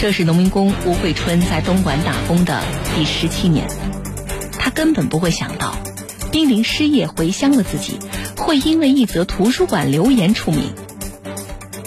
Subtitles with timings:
[0.00, 2.62] 这是农民工吴桂春在东莞打工的
[2.96, 3.68] 第十七年，
[4.58, 5.76] 他根本不会想到，
[6.32, 7.98] 濒临失业回乡的自己，
[8.34, 10.72] 会因为一则图书馆留言出名。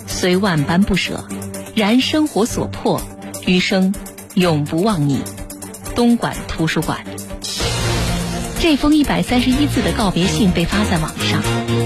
[0.05, 1.25] 虽万般不舍，
[1.73, 3.01] 然生活所迫，
[3.47, 3.95] 余生
[4.35, 5.23] 永不忘你。
[5.95, 7.03] 东莞图书馆。
[8.59, 11.41] 这封一百三十一字的告别信被发在网上，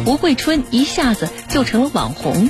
[0.06, 2.50] 吴桂春一下子就成了网红。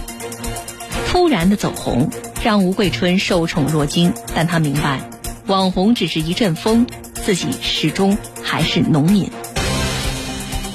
[1.09, 2.09] 突然的走红，
[2.47, 5.01] 让吴桂春受宠若惊，但他明白，
[5.47, 9.29] 网红只是一阵风，自己始终还是农民。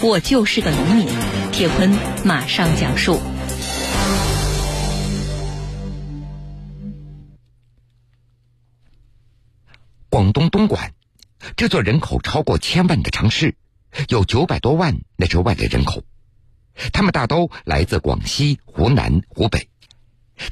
[0.03, 1.09] 我就是个农民，
[1.51, 1.91] 铁坤
[2.27, 3.19] 马上讲述。
[10.11, 10.93] 广东东莞。
[11.57, 13.57] 这座人口超过千万的城市，
[14.11, 16.05] 有九百多万那是外来人口，
[16.93, 19.71] 他们大都来自广西、湖南、湖北，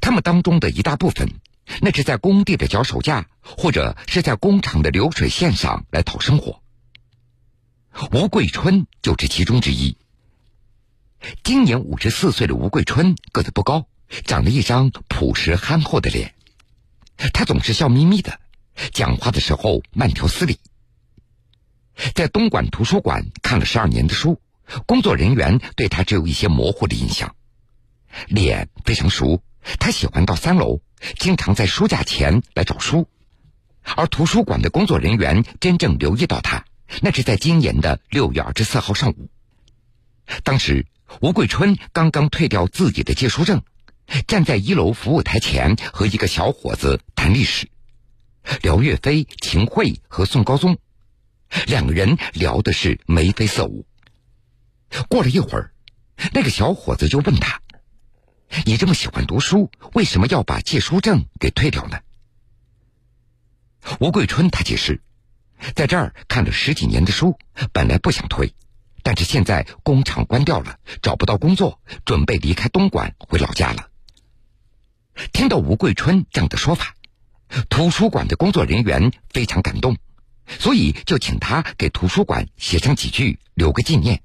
[0.01, 1.29] 他们当中的一大部分，
[1.81, 6.63] 那是在工地的脚手架，或者是在工厂的流水线上来讨生活。
[8.13, 9.97] 吴桂春就是其中之一。
[11.43, 13.87] 今年五十四岁的吴桂春个子不高，
[14.25, 16.35] 长了一张朴实憨厚的脸，
[17.33, 18.41] 他总是笑眯眯的，
[18.93, 20.59] 讲话的时候慢条斯理。
[22.15, 24.41] 在东莞图书馆看了十二年的书，
[24.87, 27.35] 工作人员对他只有一些模糊的印象。
[28.29, 29.43] 脸非常熟，
[29.79, 30.81] 他喜欢到三楼，
[31.19, 33.09] 经常在书架前来找书。
[33.97, 36.65] 而图书馆的工作人员真正留意到他，
[37.01, 39.31] 那是在今年的六月二十四号上午。
[40.45, 40.87] 当时
[41.21, 43.63] 吴桂春刚刚退掉自己的借书证，
[44.27, 47.69] 站在一楼服务台前和一个小伙子谈历史，
[48.63, 50.79] 聊岳飞、秦桧和宋高宗。
[51.67, 53.87] 两个人聊的是眉飞色舞。
[55.09, 55.73] 过了一会儿，
[56.33, 57.61] 那个小伙子就问他
[58.65, 62.01] ：“你这么喜欢读书，为什么要把借书证给退掉呢？”
[64.01, 65.01] 吴桂春他解释
[65.75, 67.39] ：“在这儿看了十几年的书，
[67.73, 68.55] 本来不想退，
[69.03, 73.89] 但是现在工厂关掉了，找不到工作，准备离开东莞回老家了。”
[75.33, 76.95] 听到吴桂春这样的说法，
[77.69, 79.97] 图书馆的工作人员非常感动。
[80.59, 84.21] 所以就请他给图书馆写上几句，留个纪念。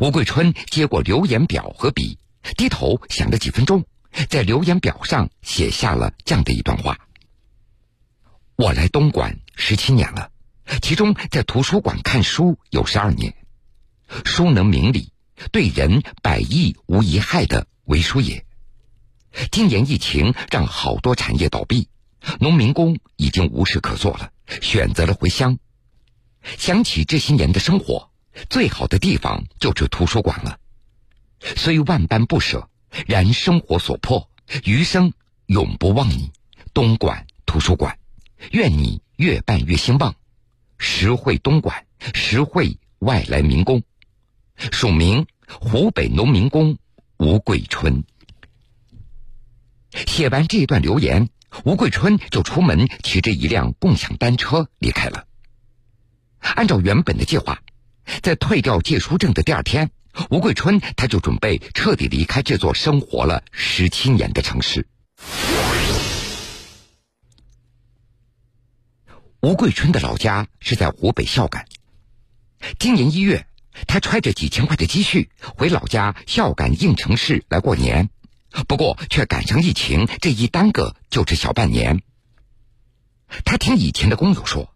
[0.00, 2.18] 吴桂春接过留言表和笔，
[2.56, 3.84] 低头想了几分钟，
[4.28, 6.98] 在留言表上写下了这样的一段话
[8.56, 10.30] ：“我来东莞十七年了，
[10.82, 13.34] 其中在图书馆看书有十二年，
[14.24, 15.12] 书能明理，
[15.52, 18.44] 对人百益无一害的为书也。
[19.50, 21.88] 今年疫情让好多产业倒闭，
[22.40, 24.30] 农民工已经无事可做了。”
[24.62, 25.58] 选择了回乡，
[26.56, 28.10] 想起这些年的生活，
[28.48, 30.58] 最好的地方就是图书馆了。
[31.40, 32.68] 虽万般不舍，
[33.06, 34.30] 然生活所迫，
[34.64, 35.12] 余生
[35.46, 36.32] 永不忘你。
[36.74, 37.98] 东莞图书馆，
[38.52, 40.14] 愿你越办越兴旺。
[40.78, 43.82] 实惠东莞，实惠外来民工。
[44.56, 45.26] 署名：
[45.60, 46.78] 湖北农民工
[47.16, 48.04] 吴桂春。
[49.92, 51.30] 写完这段留言。
[51.64, 55.26] 吴桂春就出门骑着一辆共享单车离开了。
[56.40, 57.62] 按照原本的计划，
[58.22, 59.90] 在退掉借书证的第二天，
[60.30, 64.86] 吴桂春他就准备彻底离开这座生活了十七年的城市。
[69.40, 71.66] 吴桂春的老家是在湖北孝感。
[72.78, 73.46] 今年一月，
[73.86, 78.10] 他揣着几千块的积蓄回老家孝感应城市来过年。
[78.66, 82.02] 不过，却赶上疫情，这一耽搁就是小半年。
[83.44, 84.74] 他听以前的工友说，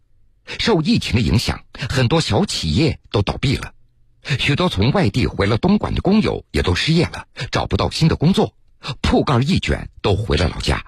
[0.58, 3.74] 受疫情的影响，很多小企业都倒闭了，
[4.22, 8.54] 许多从外地回了东莞的工友也都失业了，找不到新的工作，
[9.00, 10.84] 铺盖一卷都回了老家。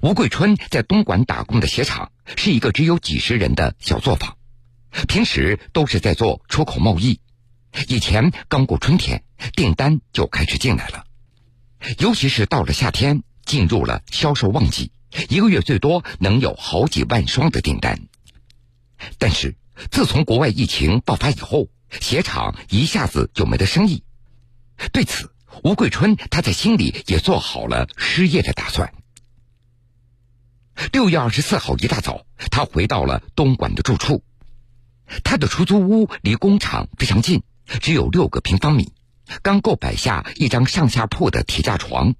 [0.00, 4.36] 吴桂春在东莞打工的鞋厂是一个只有几十人的小作坊，
[5.08, 7.20] 平时都是在做出口贸易。
[7.88, 9.24] 以前刚过春天，
[9.54, 11.04] 订单就开始进来了，
[11.98, 14.92] 尤其是到了夏天，进入了销售旺季，
[15.28, 18.08] 一个月最多能有好几万双的订单。
[19.18, 19.56] 但是
[19.90, 21.68] 自从国外疫情爆发以后，
[22.00, 24.04] 鞋厂一下子就没得生意。
[24.92, 25.30] 对此，
[25.62, 28.92] 吴桂春他在心里也做好了失业的打算。
[30.92, 34.24] 六月二十四号一大早，他回到了东莞的住处，
[35.22, 37.42] 他的出租屋离工厂非常近。
[37.80, 38.92] 只有六个平方米，
[39.40, 42.14] 刚够摆下一张上下铺的铁架床。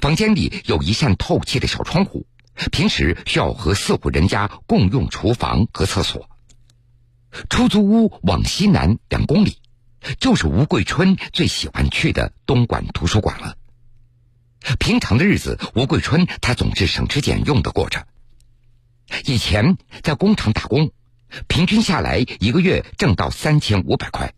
[0.00, 2.26] 房间里有一扇透气的小窗户，
[2.72, 6.28] 平时需要和四户人家共用厨房和厕所。
[7.48, 9.58] 出租屋往西南两公里，
[10.18, 13.56] 就是吴桂春最喜欢去的东莞图书馆了。
[14.78, 18.06] 平常的日子，吴桂春他总是省吃俭用的过着。
[19.24, 20.90] 以前在工厂打工，
[21.46, 24.34] 平均下来一个月挣到三千五百块，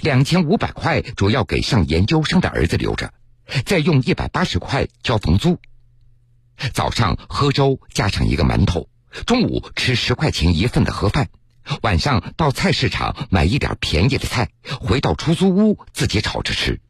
[0.00, 3.14] 两千五百块主要给上研究生的儿子留着，
[3.64, 5.58] 再用一百八十块交房租。
[6.72, 8.88] 早上喝粥加上一个馒头，
[9.26, 11.28] 中午吃十块钱一份的盒饭，
[11.82, 16.80] 晚上到菜市场买一点便宜的菜，回到出租屋自己炒着吃。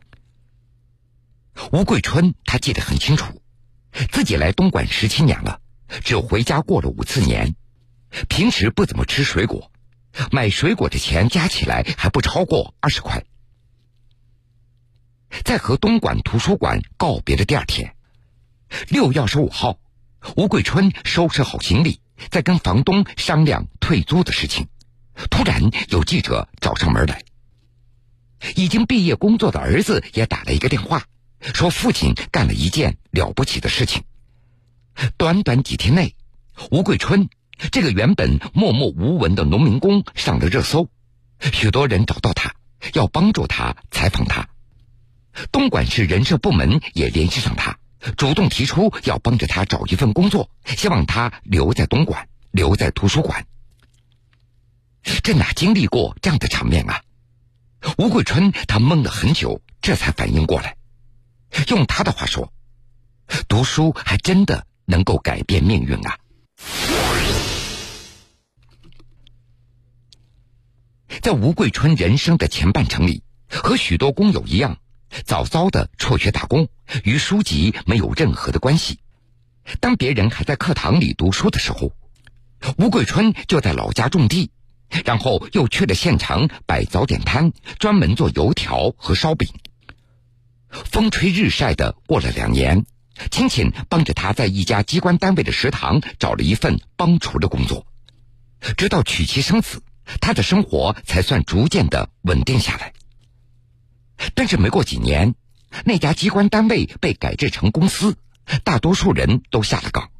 [1.72, 3.40] 吴桂春他记得很清楚，
[4.10, 5.60] 自己来东莞十七年了。
[6.04, 7.54] 只回家过了五次年，
[8.28, 9.70] 平时不怎么吃水果，
[10.32, 13.24] 买水果的钱加起来还不超过二十块。
[15.44, 17.94] 在和东莞图书馆告别的第二天，
[18.88, 19.78] 六月二十五号，
[20.36, 24.68] 吴桂春收拾好行李，在跟房东商量退租的事情，
[25.30, 27.22] 突然有记者找上门来。
[28.54, 31.04] 已经毕业工作的儿子也打了一个电话，
[31.40, 34.02] 说父亲干了一件了不起的事情。
[35.16, 36.14] 短短几天内，
[36.70, 37.28] 吴桂春
[37.70, 40.88] 这个原本默默无闻的农民工上了热搜，
[41.40, 42.54] 许多人找到他，
[42.92, 44.48] 要帮助他采访他。
[45.52, 47.78] 东莞市人社部门也联系上他，
[48.16, 53.46] 主动提出要帮着他找一份工作，希望他留在东莞，留在图书馆。
[55.22, 57.02] 这哪经历过这样的场面啊？
[57.98, 60.76] 吴桂春他懵了很久，这才反应过来。
[61.68, 62.52] 用他的话说，
[63.48, 64.66] 读书还真的。
[64.88, 66.16] 能够改变命运啊！
[71.20, 74.78] 在吴桂春人生的前半程里，和许多工友一样，
[75.24, 76.68] 早早的辍学打工，
[77.04, 78.98] 与书籍没有任何的关系。
[79.80, 81.92] 当别人还在课堂里读书的时候，
[82.78, 84.50] 吴桂春就在老家种地，
[85.04, 89.48] 然后又去了县城摆早点摊，专门做油条和烧饼。
[90.68, 92.84] 风吹日晒的过了两年。
[93.30, 97.86] 亲戚帮着他在一家机关单位的食堂找了一份帮厨的工作，
[98.76, 99.82] 直到娶妻生子，
[100.20, 102.92] 他的生活才算逐渐的稳定下来。
[104.34, 105.34] 但是没过几年，
[105.84, 108.16] 那家机关单位被改制成公司，
[108.64, 110.10] 大多数人都下了岗，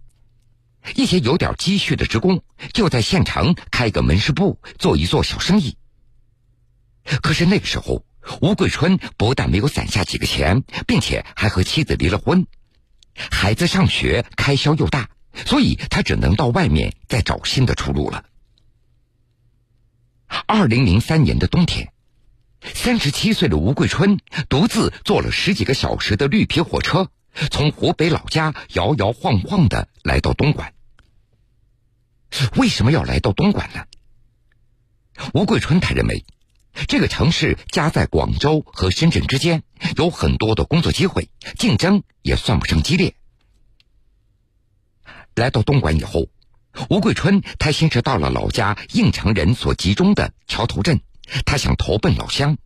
[0.95, 5.77] 一些有点积蓄的职工就在县城开个门市部，做一做小生意。
[7.23, 8.05] 可是那个时候，
[8.41, 12.47] 吴桂春不但没有攒下几个钱，并且还和妻子离了婚。
[13.15, 15.09] 孩子上学开销又大，
[15.47, 18.25] 所以他只能到外面再找新的出路了。
[20.47, 21.93] 二零零三年的冬天，
[22.75, 24.19] 三十七岁的吴桂春
[24.49, 27.11] 独自坐了十几个小时的绿皮火车，
[27.51, 30.75] 从湖北老家摇摇晃晃的来到东莞。
[32.57, 33.85] 为什么要来到东莞呢？
[35.35, 36.25] 吴桂春他认为。
[36.89, 39.63] 这个城市夹在广州和深圳之间，
[39.97, 43.15] 有很多的工作机会，竞争也算不上激烈。
[45.35, 46.29] 来到东莞以后，
[46.91, 51.01] 吴桂春他先是到了老家应城人所集中的桥头镇，
[51.45, 52.59] 他想投奔老乡，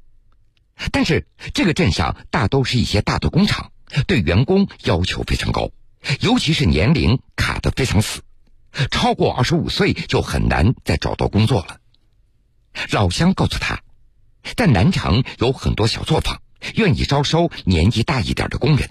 [0.92, 3.72] 但是这个镇上大都是一些大的工厂，
[4.06, 5.70] 对员工要求非常高，
[6.20, 8.22] 尤其是年龄卡得非常死，
[8.90, 11.78] 超过二十五岁就很难再找到工作了。
[12.90, 13.82] 老乡告诉他。
[14.56, 16.40] 在南城有很多小作坊，
[16.74, 18.88] 愿意招收年纪大一点的工人。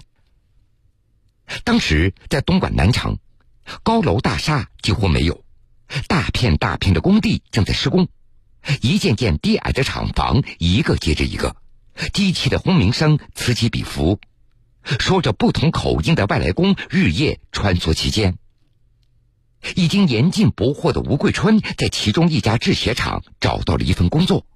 [1.64, 3.18] 当时在东莞南城，
[3.82, 5.44] 高楼大厦几乎没有，
[6.06, 8.06] 大片大片的工地正在施工，
[8.82, 11.56] 一件件低矮的厂房一个接着一个，
[12.12, 14.20] 机器的轰鸣声此起彼伏，
[14.98, 18.38] 说着不同口音的外来工日夜穿梭其间。
[19.74, 24.46] 已经严禁不惑的吴桂春在其中一家制鞋厂找到了一份工作。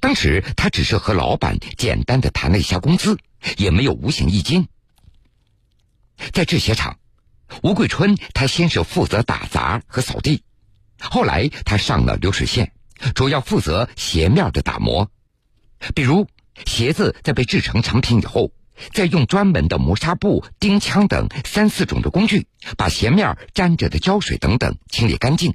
[0.00, 3.18] 当时他只是和老板简单的谈了一下工资，
[3.56, 4.68] 也没有五险一金。
[6.32, 6.98] 在制鞋厂，
[7.62, 10.44] 吴桂春他先是负责打杂和扫地，
[11.00, 12.72] 后来他上了流水线，
[13.14, 15.10] 主要负责鞋面的打磨。
[15.94, 16.26] 比如
[16.66, 18.52] 鞋子在被制成成品以后，
[18.92, 25.54] 再用专门的磨砂布、钉枪等三四种的工具，把鞋面沾着的胶水等等清理干净。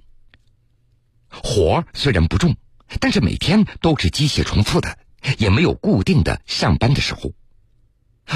[1.30, 2.56] 活虽然不重。
[3.00, 5.00] 但是每天都是机械重复的，
[5.40, 7.32] 也没有固定的上班的时候。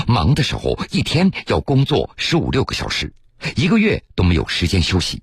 [0.08, 3.14] 忙的时候一天要工作十五六个小时，
[3.56, 5.22] 一个月都没有时间休息。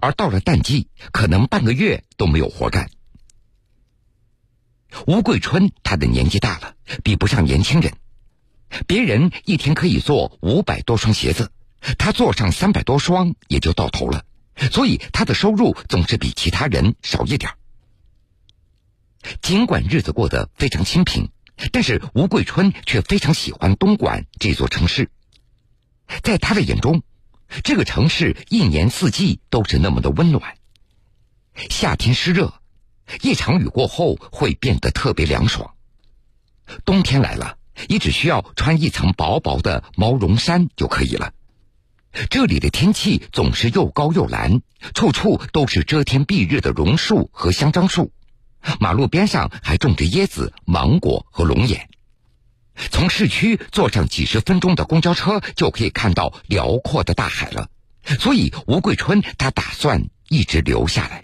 [0.00, 2.90] 而到了淡季，可能半个月都没有活干。
[5.06, 7.94] 吴桂春他的年纪大了，比不上年轻人。
[8.86, 11.52] 别人一天可以做五百多双鞋子，
[11.98, 14.24] 他做上三百多双也就到头了，
[14.72, 17.52] 所以他的收入总是比其他人少一点。
[19.40, 21.30] 尽管日子过得非常清贫，
[21.72, 25.10] 但是吴桂春却非常喜欢东莞这座城市。
[26.22, 27.02] 在他的眼中，
[27.62, 30.56] 这个城市一年四季都是那么的温暖。
[31.70, 32.54] 夏天湿热，
[33.22, 35.74] 一场雨过后会变得特别凉爽。
[36.84, 37.58] 冬天来了，
[37.88, 41.32] 你只需要穿一层薄薄的毛绒衫就可以了。
[42.30, 44.62] 这里的天气总是又高又蓝，
[44.94, 48.12] 处处都是遮天蔽日的榕树和香樟树，
[48.80, 51.88] 马路边上还种着椰子、芒果和龙眼。
[52.90, 57.68] 从市区坐上几十分钟的公交车，就可以看到辽阔的大海了。
[58.20, 61.22] 所以吴桂春他打算一直留下来。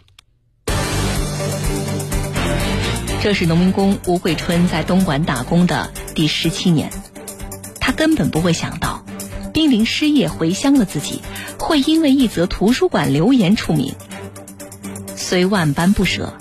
[3.23, 6.91] 这是农民工吴桂春在东莞打工的第十七年，
[7.79, 9.05] 他根本不会想到，
[9.53, 11.21] 濒临失业回乡的自己，
[11.59, 13.95] 会因为一则图书馆留言出名。
[15.17, 16.33] 虽万般不舍，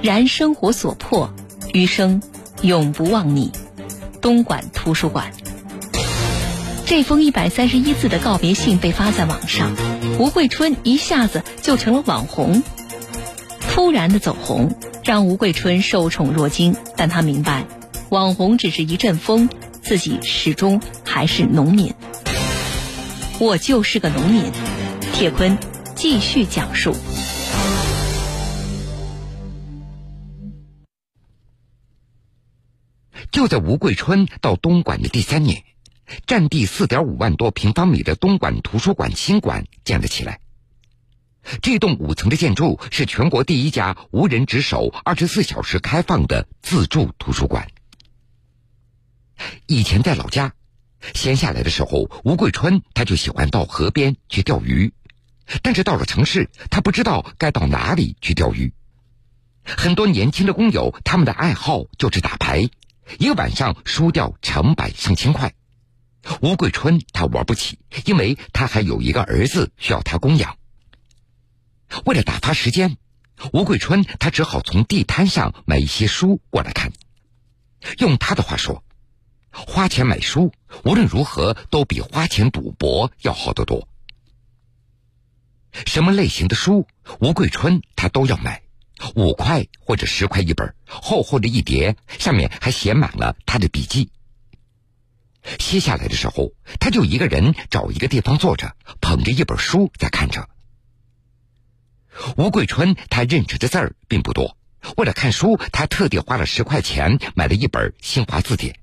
[0.00, 1.34] 然生活所迫，
[1.72, 2.22] 余生
[2.62, 3.50] 永不忘你。
[4.20, 5.32] 东莞图书馆，
[6.86, 9.74] 这封一百三十一字的告别信被发在网上，
[10.18, 12.62] 吴桂春一下子就成了网红。
[13.70, 17.64] 突然的走红，让吴桂春受宠若惊，但他明白，
[18.08, 19.48] 网红只是一阵风，
[19.82, 21.94] 自己始终还是农民。
[23.38, 24.42] 我就是个农民。
[25.12, 25.58] 铁坤
[25.94, 26.94] 继续讲述。
[33.30, 35.64] 就在吴桂春到东莞的第三年，
[36.26, 40.40] 占地四点五万多平方米的东莞图书馆新馆建了起来。
[41.62, 47.68] 这栋五层的建筑是全国第一家无人值守、二十四小时开放的自助图书馆。
[49.66, 50.52] 以前在老家，
[51.14, 54.92] 闲下来的时候，吴桂春他就喜欢到河边去钓鱼，
[55.62, 58.74] 但是到了城市，他不知道该到哪里去钓鱼。
[59.64, 62.68] 很多年轻的工友，他们的爱好就是打牌。
[63.18, 65.54] 一个晚上输掉成百上千块，
[66.42, 70.58] 吴桂春他玩不起，因为他还有一个儿子需要他供养。
[72.04, 72.98] 为了打发时间，
[73.52, 76.92] 吴桂春他只好从地摊上买一些书过来看。
[77.98, 78.84] 用他的话说，
[79.50, 80.52] 花钱买书
[80.84, 83.88] 无论如何都比花钱赌博要好得多。
[85.86, 86.86] 什么类型的书，
[87.20, 88.62] 吴桂春他都要买。
[89.14, 94.10] 五块或者十块一本，厚厚的一叠，上面还写满了他的笔记。
[95.58, 100.48] 歇下来的时候，他就一个人找一个地方坐着，捧着一本书在看着。
[102.36, 104.56] 吴桂春他认识的字儿并不多，
[104.96, 108.78] 为了看书，他特地花了十块钱买了一本新华字典。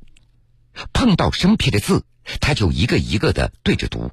[0.93, 2.05] 碰到生僻的字，
[2.39, 4.11] 他就一个一个的对着读。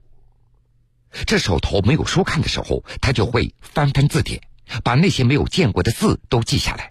[1.26, 4.42] 这手头没有书看的时候，他就会翻翻字典。
[4.84, 6.90] 把那些没有见过的字都记下来。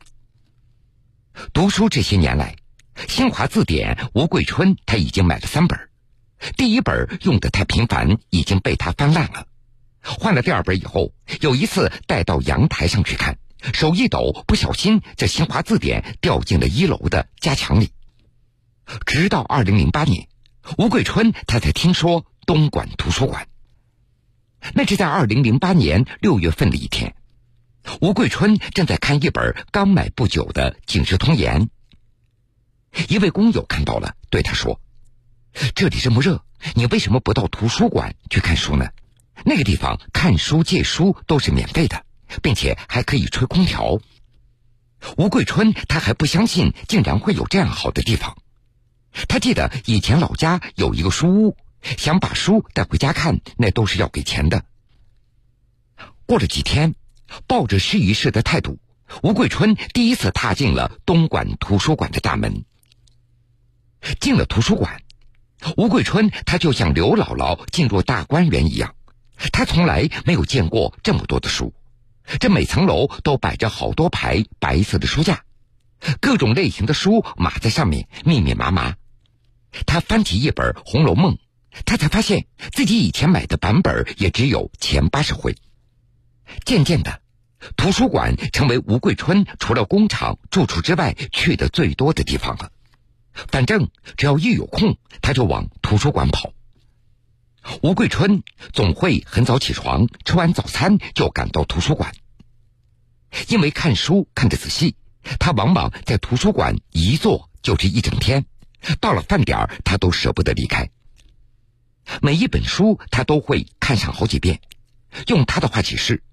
[1.54, 2.56] 读书这些年来，
[3.08, 5.80] 新华字典吴桂春他已经买了三本，
[6.58, 9.48] 第一本用的太频繁，已经被他翻烂了。
[10.02, 13.38] 换了第二本以后，有一次带到阳台上去看，
[13.74, 17.92] 手一抖，不小心这新华字典掉进了一楼的夹墙里。
[19.06, 20.28] 直到二零零八年，
[20.78, 23.48] 吴桂春他才听说东莞图书馆。
[24.74, 27.16] 那是在二零零八年六月份的一天。
[28.00, 31.70] 吴桂春正在看一本刚买不久的《警世通言》，
[33.14, 34.80] 一位工友看到了，对他说
[35.76, 36.44] ：“这里这么热，
[36.76, 38.90] 你为什么不到图书馆去看书呢？
[39.46, 42.06] 那个地方看书借书都是免费的，
[42.44, 44.00] 并且还可以吹空调。”
[45.18, 48.38] 吴桂春他还不相信，竟然会有这样好的地方。
[49.28, 51.58] 他记得以前老家有一个书屋，
[51.98, 54.64] 想把书带回家看，那都是要给钱的。
[56.28, 56.96] 过了几天。
[57.48, 58.80] 抱着试一试的态度，
[59.24, 62.66] 吴桂春第一次踏进了东莞图书馆的大门。
[64.20, 65.02] 进了图书馆，
[65.78, 68.96] 吴桂春他就像刘姥姥进入大观园一样，
[69.52, 71.74] 他从来没有见过这么多的书。
[72.40, 75.44] 这每层楼都摆着好多排白色的书架，
[76.20, 78.96] 各种类型的书码在上面，密密麻麻。
[79.86, 81.36] 他翻起一本《红楼梦》，
[81.86, 85.56] 他才发现自己以前买的版本也只有前八十回。
[86.66, 87.22] 渐渐的，
[87.76, 92.72] 图书馆成为吴桂春除了工厂住处之外去的最多的地方了。
[93.34, 96.54] 反正只要一有空，他就往图书馆跑。
[97.82, 98.44] 吴桂春
[98.74, 102.12] 总会很早起床，吃完早餐就赶到图书馆。
[103.48, 104.96] 因为看书看得仔细，
[105.40, 108.46] 他往往在图书馆一坐就是一整天。
[109.00, 110.90] 到了饭点儿他都舍不得离开。
[112.22, 114.60] 每一本书，他都会看上好几遍。
[115.28, 116.24] 用他的话解释。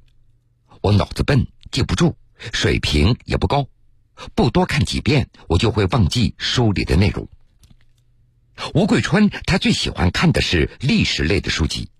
[0.80, 2.16] 我脑子笨，记不住，
[2.52, 3.66] 水平也不高，
[4.35, 7.28] 不多看几遍，我就会忘记书里的内容。
[8.75, 11.90] 吴桂春他最喜欢看的是历史类的书籍，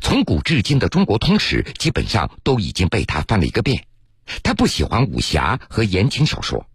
[0.00, 3.86] 从古至今的中国通史基本上都已经被他翻了一个遍。
[4.42, 6.66] 他不喜欢武侠和言情小说，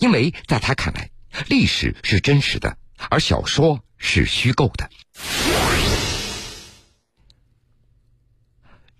[0.00, 1.10] 因为在他看来，
[1.48, 2.76] 历史是真实的，
[3.08, 4.90] 而小说是虚构的。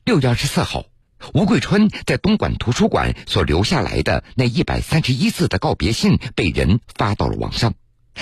[0.05, 0.85] 六月二十四号，
[1.33, 7.75] 吴桂春在东莞图书馆所留下来的那一百三十一字的告别信被人发到了网上，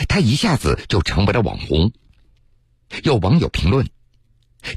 [0.08, 1.92] 他一下子就成为了网红。
[3.02, 3.88] 有网友评论：“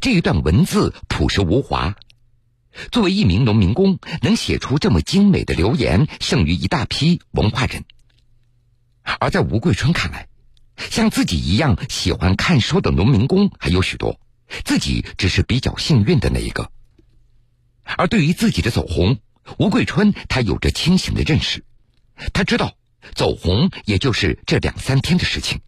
[0.01, 1.95] 这一段文字朴实无华。”
[2.91, 7.83] 作为一名农民工，能写出这么精美的留言，胜于一大批文化人。
[9.19, 10.27] 而在吴桂春看来，
[10.77, 14.19] 像自己一样喜欢看书的农民工还有许多，
[14.63, 16.71] 自己只是比较幸运的那一个。
[17.83, 19.19] 而对于自己的走红，
[19.57, 21.63] 吴桂春他有着清醒的认识，
[22.33, 22.73] 他知道
[23.13, 25.61] 走红也就是这两三天的事情。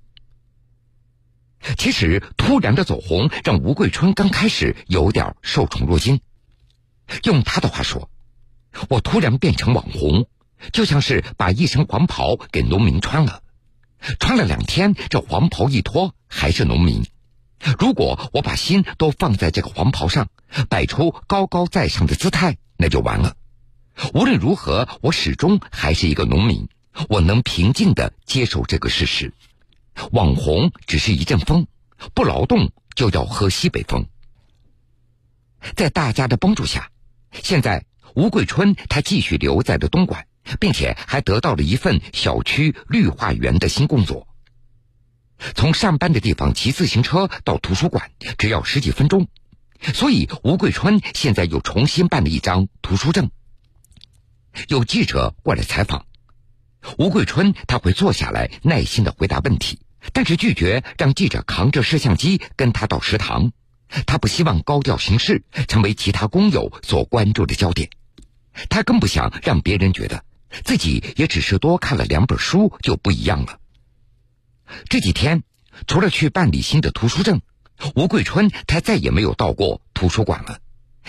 [1.78, 6.20] 其实突然的走红让吴桂春刚开始有点受宠若惊。
[7.24, 8.10] 用他的话说
[8.90, 10.28] ：“我突然变成网红，
[10.72, 13.42] 就像是把一身黄袍给农民穿了，
[14.20, 17.04] 穿了两天，这黄袍一脱还是农民。
[17.80, 20.28] 如果我把心都放在这个黄袍上，
[20.70, 23.36] 摆出高高在上的姿态，那就完了。
[24.14, 26.68] 无论如何，我始终还是一个农民。
[27.10, 29.34] 我能平静的接受这个事实。
[30.12, 31.68] 网红只是一阵风，
[32.14, 34.06] 不劳动就要喝西北风。
[35.76, 36.90] 在大家的帮助下。”
[37.44, 40.26] 现在，吴桂春他继续留在了东莞，
[40.58, 44.28] 并且还得到了一份小区绿化员的新工作。
[45.54, 49.28] 从上班的地方骑自行车到图书馆只要十几分钟，
[49.82, 53.30] 所以吴桂春现在又重新办了一张图书证。
[54.68, 56.06] 有记者过来采访，
[56.98, 59.80] 吴桂春他会坐下来耐心的回答问题，
[60.14, 63.52] 但是拒绝让记者扛着摄像机跟他到食堂。
[64.08, 67.90] 他不希望高调行事，成为其他工友所关注的焦点。
[68.70, 70.24] 他更不想让别人觉得
[70.64, 73.60] 自己也只是多看了两本书就不一样了。
[74.90, 75.44] 这几天，
[75.86, 77.42] 除了去办理新的图书证，
[77.96, 80.60] 吴桂春他再也没有到过图书馆了，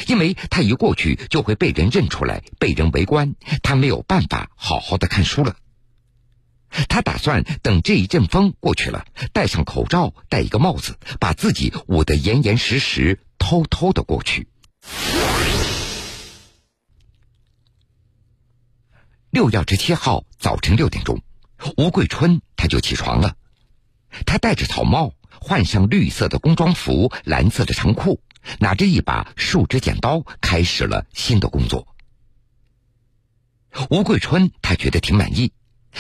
[0.07, 5.57] 因为他一过去就会被人认出来，被人围观，他没有办法好好的看书了。
[6.88, 14.48] 他打算等这一阵风过去了，戴上口罩，戴一个帽子，把自己捂得严严实实，偷偷的过去。
[19.31, 21.22] 六月二十七号早晨六点钟，
[21.76, 23.37] 吴桂春他就起床了，
[24.26, 28.20] 他戴着草帽，换上绿色的工装服，蓝色的长裤，
[28.59, 31.88] 拿着一把树枝剪刀，开始了新的工作。
[33.90, 35.53] 吴桂春他觉得挺满意。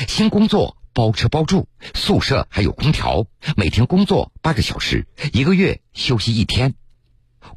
[0.08, 6.74] 新工作包吃包住，宿舍还有空调，每天工作八个小时，一个月休息一天。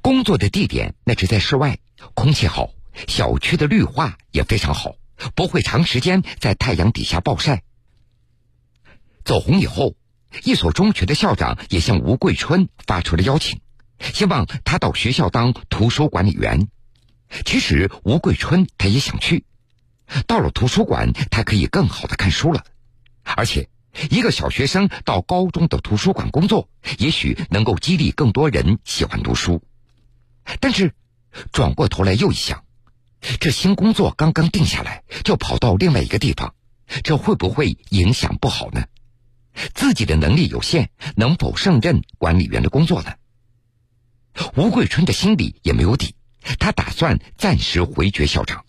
[0.01, 1.79] 工作的地点那是在室外，
[2.13, 2.69] 空气好，
[3.07, 4.95] 小区的绿化也非常好，
[5.35, 7.63] 不会长时间在太阳底下暴晒。
[9.25, 9.95] 走红以后，
[10.43, 13.59] 一所中学的校长也向吴桂春发出了邀请，
[13.99, 16.67] 希望他到学校当图书管理员。
[17.45, 19.45] 其实吴桂春他也想去。
[20.25, 22.63] 到了图书馆，他可以更好的看书了，
[23.23, 23.69] 而且
[24.09, 29.61] 一个小学生到高中的图书馆工作，也许能够激励更多人喜欢读书。
[30.59, 30.93] 但是
[31.51, 32.63] 转过头来又一想，
[33.39, 36.55] 这新工作刚刚定下来，就跑到另外一个地方，
[37.03, 38.85] 这会不会影响不好呢？
[39.73, 43.13] 自己的能力有限，能否胜任管理员的工作呢？
[44.55, 46.15] 吴桂春的心里也没有底，
[46.59, 48.63] 他打算暂时回绝校长。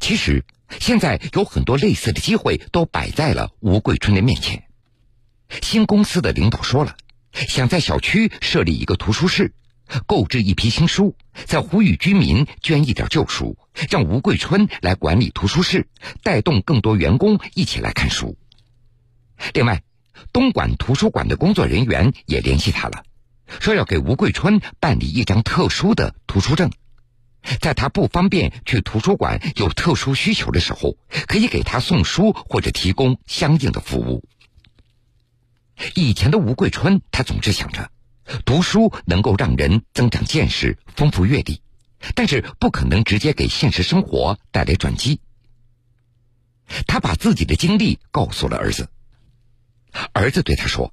[0.00, 0.44] 其实，
[0.78, 4.64] 现在有很多类似的机会都摆在了吴桂春的面前。
[5.60, 6.96] 新公司的领导说了，
[7.32, 9.54] 想在小区设立一个图书室，
[10.06, 11.16] 购置一批新书，
[11.46, 13.58] 再呼吁居民捐一点旧书，
[13.90, 15.88] 让吴桂春来管理图书室，
[16.22, 18.36] 带动更多员工一起来看书。
[19.54, 19.82] 另外，
[20.32, 23.04] 东莞图书馆的工作人员也联系他了，
[23.60, 26.70] 说要给吴桂春办理一张特殊的图书证。
[27.60, 34.24] 在他不方便去图书馆、有特殊需求的时候，可以给他送书或者提供相应的服务。
[35.96, 37.90] 以前的吴桂春，他总是想着，
[38.44, 41.60] 读书能够让人增长见识、丰富阅历，
[42.14, 45.20] 但是不可能直接给现实生活带来转机。
[46.86, 48.88] 他把自己的经历告诉了儿子，
[50.12, 50.92] 儿子对他说：“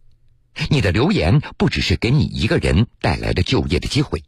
[0.69, 4.23] 你的留言不只是给你一个人带来了就业的机会。”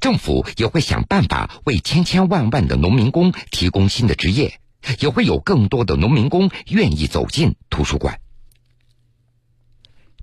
[0.00, 4.58] 政府也会想办法为千千万万的农民工提供新的职业，
[4.98, 8.20] 也会有更多的农民工愿意走进图书馆。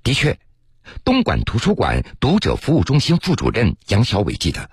[0.03, 0.37] 的确，
[1.05, 4.69] 东莞图书馆读者服务中心副主任杨小伟记得，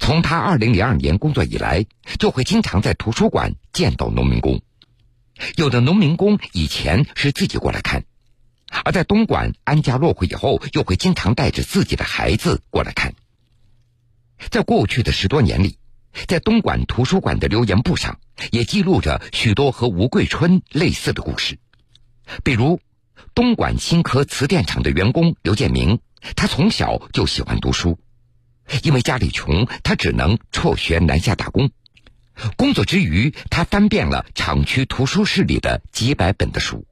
[0.00, 1.86] 从他二零零二年工作以来，
[2.18, 4.60] 就会经常在图书馆见到农民工。
[5.54, 8.04] 有的农民工以前是自己过来看，
[8.84, 13.14] 而在东莞安家落户以后，又会经常带着自己的孩子过来看。
[14.50, 15.78] 在过去的十多年里，
[16.26, 18.18] 在东莞图书馆的留言簿上，
[18.50, 21.58] 也记录着许多和吴桂春类似的故事，
[22.44, 22.80] 比如。
[23.32, 26.00] 东莞新科磁电厂的员工刘建明，
[26.34, 27.98] 他从小就喜欢读书，
[28.82, 31.70] 因为家里穷，他只能辍学南下打工。
[32.56, 36.86] 工作之余，他翻遍了厂区图书室里的几百本的书。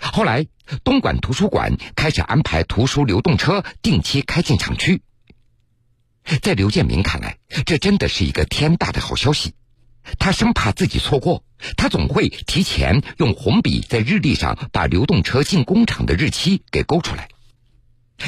[0.00, 0.46] 后来，
[0.82, 5.02] 东莞图书馆开始安排图书流动车定期开进厂区。
[6.42, 9.54] 在刘建明看来，这真的是一个天大的好消息。
[10.18, 11.44] 他生怕自己错过，
[11.76, 17.28] 他总会提前用红笔在日历上把流动车进工厂的日期给勾出来。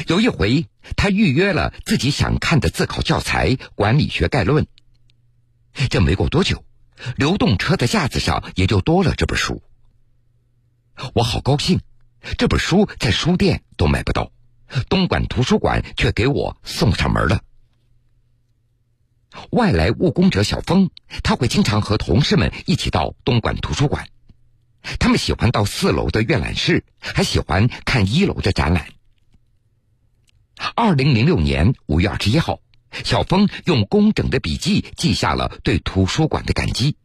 [0.07, 4.65] 有一回，他预约了自己想看的自考教材《管理学概论》。
[5.89, 6.63] 这没过多久，
[7.15, 9.63] 流动车的架子上也就多了这本书。
[11.13, 11.81] 我好高兴，
[12.37, 14.31] 这本书在书店都买不到，
[14.89, 17.41] 东莞图书馆却给我送上门了。
[19.49, 20.89] 外来务工者小峰，
[21.23, 24.07] 他会经常和同事们一起到东莞图书馆。
[24.99, 28.87] 他们喜欢到四楼的阅览室，还喜欢看一楼的展览。
[30.75, 32.59] 二零零六年五月二十一号，
[33.03, 36.95] 小峰用工整的笔记记下了对图书馆的感激。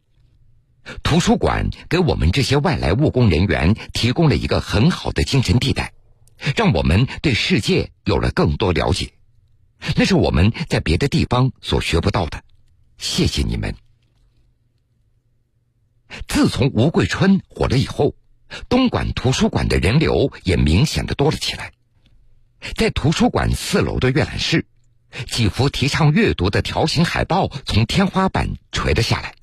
[1.03, 5.93] 图书馆给我们这些外来务工人员提供了一个很好的精神地带，
[6.55, 9.13] 让我们对世界有了更多了解。
[9.95, 12.43] 那是我们在别的地方所学不到的，
[12.97, 13.75] 谢谢你们。
[16.27, 18.15] 自从吴桂春火了以后，
[18.67, 21.71] 东莞图书馆的人流也明显的多了起来。
[22.75, 24.65] 在图书馆四楼的阅览室，
[25.27, 29.33] 几幅提倡阅读的条形海报从天花板垂了下来，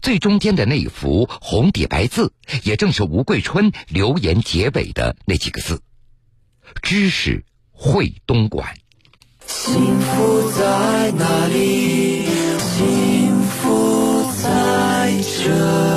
[0.00, 2.32] 最中间的那一幅红底白字，
[2.64, 5.80] 也正是吴桂春留言结尾的那几个字。
[6.82, 8.74] 知识会东莞。
[9.46, 12.26] 幸福在哪里？
[12.58, 15.12] 幸福在
[15.44, 15.91] 这里。